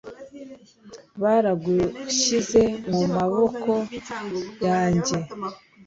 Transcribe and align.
Baragushyize 1.21 2.61
mu 2.91 3.01
maboko 3.15 3.71
yanjye 4.67 5.17